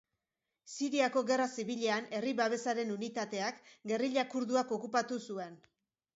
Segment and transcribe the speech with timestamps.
[0.75, 3.61] Siriako Gerra Zibilean Herri Babesaren Unitateak
[3.93, 5.63] gerrilla kurduak okupatu zuen.